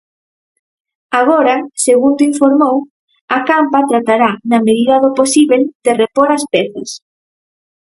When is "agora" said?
1.19-1.55